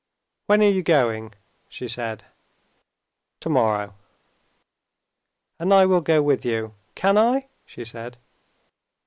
[0.47, 1.31] "When are you going?"
[1.69, 2.23] she said.
[3.39, 3.93] "Tomorrow."
[5.59, 8.17] "And I will go with you, can I?" she said.